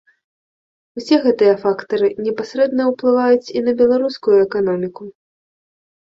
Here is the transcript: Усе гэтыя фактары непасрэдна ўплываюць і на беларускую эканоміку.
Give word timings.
Усе 0.99 1.19
гэтыя 1.25 1.53
фактары 1.65 2.09
непасрэдна 2.29 2.83
ўплываюць 2.93 3.51
і 3.59 3.65
на 3.67 3.71
беларускую 3.83 4.35
эканоміку. 4.47 5.03